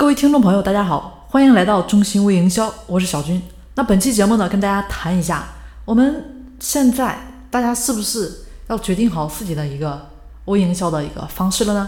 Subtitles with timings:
[0.00, 3.42] 各位听众朋友，大家好，欢迎来到中心微营销，我是小军。
[3.74, 5.48] 那本期节目呢，跟大家谈一下，
[5.84, 7.18] 我们现在
[7.50, 10.08] 大家是不是要决定好自己的一个
[10.46, 11.86] 微营销的一个方式了呢？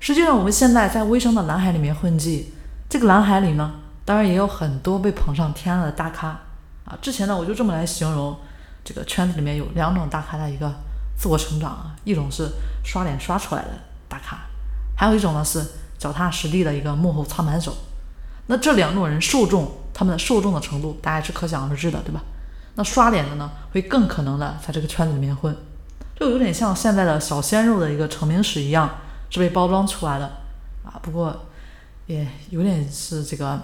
[0.00, 2.52] 实际上，我们现在在微商的蓝海里面混迹，
[2.90, 3.72] 这个蓝海里呢，
[4.04, 6.28] 当然也有很多被捧上天了的大咖
[6.84, 6.94] 啊。
[7.00, 8.36] 之前呢，我就这么来形容
[8.84, 10.70] 这个圈子里面有两种大咖的一个
[11.16, 12.50] 自我成长啊，一种是
[12.84, 13.70] 刷脸刷出来的
[14.10, 14.36] 大咖，
[14.94, 15.64] 还有一种呢是。
[16.04, 17.74] 脚踏实地的一个幕后操盘手，
[18.48, 22.20] 那这两种人受众，他们的受众的程度，大家是可想而知的，对吧？
[22.74, 25.56] 那刷脸的呢，会更可能的在这个圈子里面混，
[26.14, 28.98] 就有点像现在的小鲜肉的一个成名史一样，
[29.30, 30.26] 是被包装出来的
[30.84, 31.00] 啊。
[31.00, 31.46] 不过
[32.04, 33.58] 也有点是这个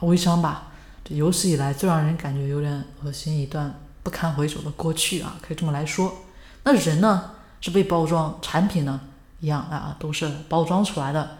[0.00, 0.72] 微商吧，
[1.04, 3.72] 这有史以来最让人感觉有点恶心一段
[4.02, 6.12] 不堪回首的过去啊，可以这么来说。
[6.64, 7.30] 那人呢，
[7.60, 8.98] 是被包装，产品呢，
[9.38, 11.36] 一样啊，都是包装出来的。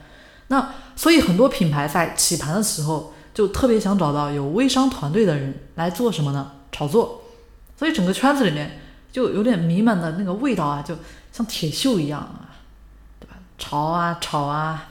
[0.49, 6.53] 那所以很多品牌在起盘的时候就特别想找到有微商团队的人来做什么呢？
[6.71, 7.23] 炒作。
[7.77, 8.81] 所以整个圈子里面
[9.13, 10.97] 就有点弥漫的那个味道啊，就
[11.33, 12.57] 像铁锈一样啊，
[13.21, 13.35] 对吧？
[13.59, 14.89] 炒啊炒啊，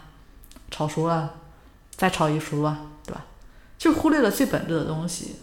[0.69, 1.35] 炒熟了
[1.95, 3.25] 再炒一熟了，对吧？
[3.77, 5.37] 就忽略了最本质的东西，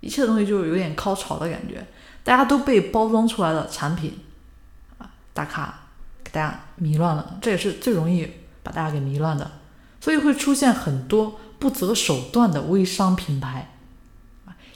[0.00, 1.86] 一切东西就是有点靠炒的感觉，
[2.24, 4.18] 大家都被包装出来的产品
[4.98, 5.80] 啊，打卡
[6.24, 8.30] 给大家迷乱了，这也是最容易。
[8.62, 9.50] 把大家给迷乱的，
[10.00, 13.74] 所以会出现很多不择手段的微商品牌，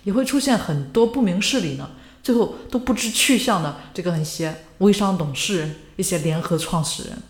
[0.05, 1.91] 也会出现很多不明事理呢，
[2.23, 7.23] 最后都不知去向的这个一些微商董事、一些联合创始人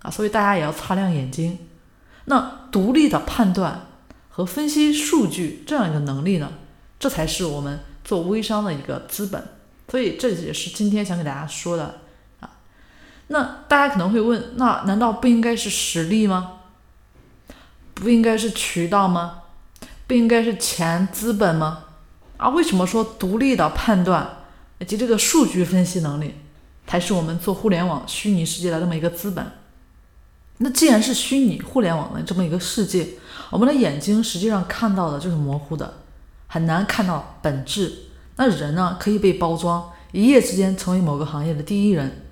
[0.00, 1.58] 啊，所以大家也要擦亮眼睛。
[2.26, 3.86] 那独立的判断
[4.28, 6.52] 和分析数据这样一个能力呢，
[6.98, 9.42] 这才是我们做微商的一个资本。
[9.88, 12.00] 所以这也是今天想给大家说的。
[13.28, 16.52] 那大家可能会问，那难道不应该是实力吗？
[17.94, 19.42] 不应该是渠道吗？
[20.06, 21.84] 不应该是钱资本吗？
[22.36, 24.38] 啊，为什么说独立的判断
[24.78, 26.34] 以及这个数据分析能力，
[26.86, 29.46] 才是我们做互联网虚拟世界的这么一个资本？
[30.58, 33.08] 那既然是虚拟互联网的这么一个世界，
[33.50, 35.94] 我们的眼睛实际上看到的就是模糊的，
[36.46, 37.92] 很难看到本质。
[38.36, 42.23] 那人呢，可以被包装，一夜之间成为某个行业的第一人。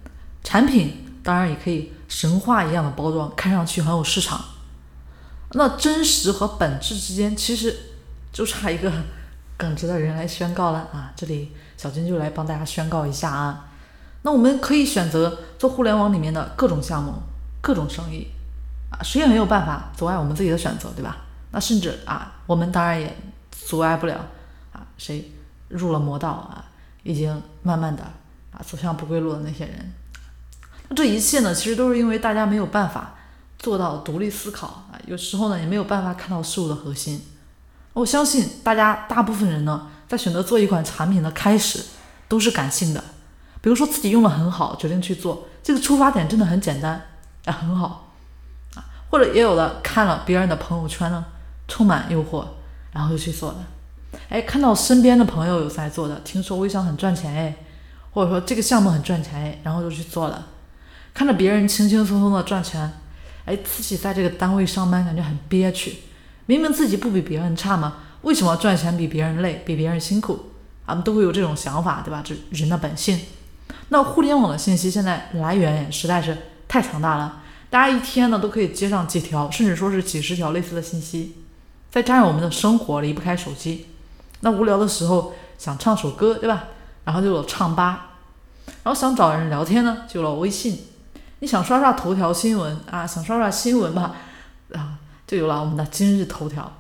[0.43, 4.45] 产品当然也可以神话一样的包装，看上去很有市场。
[5.53, 7.77] 那真实和本质之间，其实
[8.33, 8.91] 就差一个
[9.57, 11.13] 耿直的人来宣告了啊！
[11.15, 13.69] 这里小金就来帮大家宣告一下啊。
[14.23, 17.13] 那我们可以选择做互联网里面的各种项目、
[17.61, 18.29] 各种生意
[18.91, 21.19] 啊，谁也没有办法阻碍我们自己的选择，对吧？
[21.51, 23.15] 那甚至啊，我们当然也
[23.51, 24.17] 阻碍不了
[24.73, 25.31] 啊，谁
[25.69, 26.65] 入了魔道啊，
[27.03, 28.03] 已经慢慢的
[28.53, 29.93] 啊走向不归路的那些人。
[30.93, 33.15] 这一切呢，其实都是因为大家没有办法
[33.59, 37.23] 做到独立思考啊，有时候呢也没有办法看到事物的核心。
[37.93, 41.85] 我相信大家大部分人呢，在选择做一款产品的开始
[42.27, 43.05] 都是感性的，
[43.61, 47.01] 比如说自己用的很好，决定去做，这个出发点真的很简单，
[47.45, 48.13] 啊很好
[48.75, 51.25] 啊，或者也有的看了别人的朋友圈呢，
[51.69, 52.47] 充满诱惑，
[52.93, 53.65] 然后就去做了。
[54.29, 57.57] 哎，看到身边的朋友有在做的，听说微商很赚钱哎，
[58.13, 60.47] 或者说这个项目很赚钱哎，然后就去做了。
[61.15, 62.93] 看着别人轻轻松松的赚钱，
[63.45, 65.99] 哎，自己在这个单位上班感觉很憋屈。
[66.47, 70.51] 明明自己不比别人差嘛，为什么赚钱比别人累，比别人辛苦？
[70.87, 72.23] 俺们都会有这种想法，对吧？
[72.25, 73.21] 这人的本性。
[73.91, 76.37] 那互联网的信息现在来源实在是
[76.67, 81.37] 太强大了，大家一天呢都可以接上几条，甚至说是几十条类似的信息。
[81.91, 83.87] 再加上我们的生活离不开手机，
[84.41, 86.65] 那无聊的时候想唱首歌，对吧？
[87.05, 88.13] 然后就有唱吧，
[88.83, 90.79] 然后想找人聊天呢，就有了微信。
[91.43, 93.05] 你想刷刷头条新闻啊？
[93.05, 94.15] 想刷刷新闻吧，
[94.73, 96.73] 啊，就有了我们的今日头条。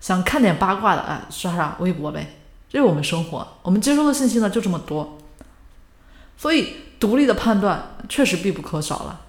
[0.00, 2.34] 想看点八卦的啊，刷刷微博呗。
[2.68, 5.18] 这是我们生活，我们接收的信息呢就这么多，
[6.36, 9.20] 所以独立的判断确实必不可少了。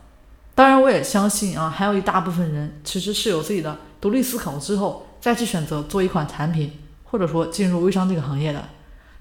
[0.56, 8.68] 当然，我也相信啊，还有一大部分人其实是有自己的独立思考之后再去选择做一款产品，或者说进入微商这个行业的。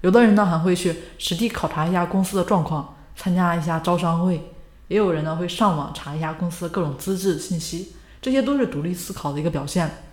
[0.01, 4.49] 有的人呢还会去实地考察一下公司的状况，参加一下招商会。
[4.89, 10.03] 也有人呢会上网查一下公司的各种资质信息，这些都是独立思考的一个表现。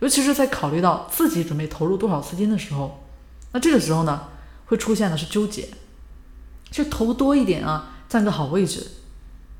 [0.00, 3.04] 尤其是在考虑到自己准备投入多少资金的时候，
[3.52, 4.28] 那这个时候呢
[4.66, 5.68] 会出现的是纠结，
[6.70, 8.86] 是投多一点啊，占个好位置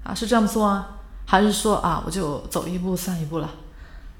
[0.03, 3.51] 啊，是这样做啊，还是说啊我就走一步算一步了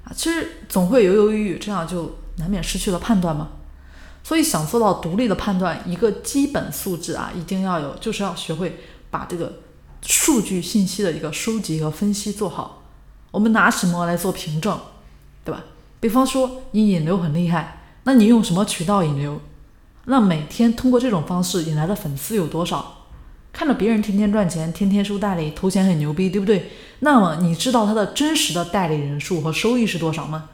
[0.03, 0.13] 啊？
[0.15, 3.49] 其实总会犹犹豫豫，这样就难免失去了判断嘛。
[4.23, 8.79] 所以想做到独立的判断，一个基本素质啊一定要有，就是要学会
[9.09, 9.51] 把这个。
[10.01, 12.83] 数据信息的一个收集和分析做好，
[13.31, 14.79] 我们拿什么来做凭证，
[15.45, 15.63] 对吧？
[15.99, 19.39] 比方说你引流很厉害，那你用什么渠道引流？
[20.05, 22.97] 那每天通过这种方式引来的粉丝有多少？
[23.53, 26.71] 看着别人天天赚钱，天天收代理，头衔很牛逼，对不对？
[27.01, 30.49] 那么你知道他的真实的代理人数和收益是多少吗？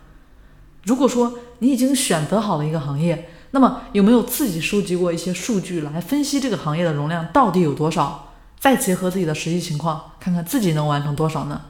[0.83, 8.26] 如果说你已经选择好了一个行业，那么有没有自己收集过一些数据来分析这个行业的容量到底有多少？
[8.59, 11.61] 再结合自己的实际情况，看看自己能完成多少呢？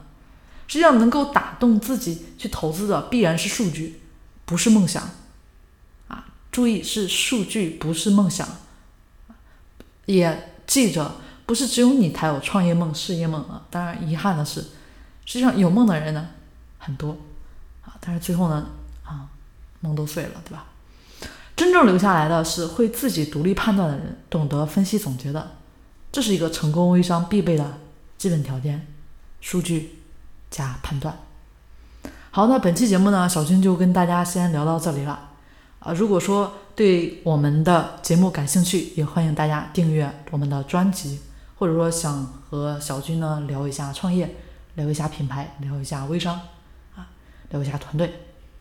[0.68, 4.02] 实际上，能够打动自己去投资的必然是数据，
[4.46, 5.10] 不是梦想。
[6.08, 8.48] 啊，注意是数据，不是梦想。
[10.06, 10.54] 也。
[10.68, 11.10] 记着，
[11.46, 13.64] 不是只有你才有创业梦、事业梦啊！
[13.72, 14.60] 当然，遗憾的是，
[15.26, 16.28] 实际上有梦的人呢
[16.78, 17.18] 很多
[17.86, 18.68] 啊，但是最后呢
[19.06, 19.30] 啊，
[19.80, 20.66] 梦都碎了，对吧？
[21.56, 25.56] 真正留下来的是会自己独立判断的人，懂得分析总结的，
[26.12, 27.80] 这是一个成功微商必备的
[28.18, 28.88] 基本条件：
[29.42, 30.00] 数据
[30.50, 31.18] 加判断。
[32.32, 35.32] 好，那本期节目呢，小军就跟大家先聊到这里了。
[35.80, 41.20] 啊，如果说对我们的节目感兴趣，也欢迎大家订阅我们的专辑，
[41.56, 44.36] 或者说想和小军呢聊一下创业，
[44.76, 46.40] 聊一下品牌，聊一下微商，
[46.96, 47.08] 啊，
[47.50, 48.12] 聊一下团队，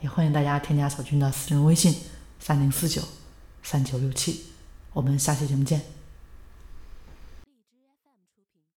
[0.00, 1.94] 也欢迎大家添加小军的私人微信
[2.38, 3.02] 三零四九
[3.62, 4.44] 三九六七，
[4.92, 5.95] 我们下期节目见。